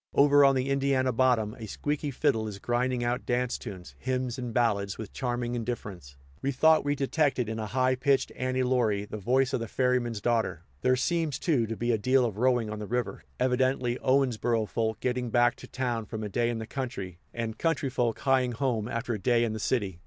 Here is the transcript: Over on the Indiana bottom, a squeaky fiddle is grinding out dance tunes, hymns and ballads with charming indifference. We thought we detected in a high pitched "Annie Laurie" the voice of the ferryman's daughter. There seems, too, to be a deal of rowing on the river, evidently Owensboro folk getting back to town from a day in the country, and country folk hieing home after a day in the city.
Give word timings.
Over 0.15 0.43
on 0.43 0.55
the 0.55 0.71
Indiana 0.71 1.11
bottom, 1.11 1.53
a 1.59 1.67
squeaky 1.67 2.09
fiddle 2.09 2.47
is 2.47 2.57
grinding 2.57 3.03
out 3.03 3.23
dance 3.23 3.59
tunes, 3.59 3.93
hymns 3.99 4.39
and 4.39 4.51
ballads 4.51 4.97
with 4.97 5.13
charming 5.13 5.53
indifference. 5.53 6.17
We 6.41 6.51
thought 6.51 6.83
we 6.83 6.95
detected 6.95 7.47
in 7.47 7.59
a 7.59 7.67
high 7.67 7.93
pitched 7.93 8.31
"Annie 8.35 8.63
Laurie" 8.63 9.05
the 9.05 9.19
voice 9.19 9.53
of 9.53 9.59
the 9.59 9.67
ferryman's 9.67 10.19
daughter. 10.19 10.63
There 10.81 10.95
seems, 10.95 11.37
too, 11.37 11.67
to 11.67 11.77
be 11.77 11.91
a 11.91 11.99
deal 11.99 12.25
of 12.25 12.37
rowing 12.39 12.67
on 12.67 12.79
the 12.79 12.87
river, 12.87 13.23
evidently 13.39 13.99
Owensboro 13.99 14.67
folk 14.67 14.99
getting 15.01 15.29
back 15.29 15.55
to 15.57 15.67
town 15.67 16.05
from 16.07 16.23
a 16.23 16.29
day 16.29 16.49
in 16.49 16.57
the 16.57 16.65
country, 16.65 17.19
and 17.31 17.59
country 17.59 17.91
folk 17.91 18.17
hieing 18.21 18.53
home 18.55 18.87
after 18.87 19.13
a 19.13 19.19
day 19.19 19.43
in 19.43 19.53
the 19.53 19.59
city. 19.59 19.99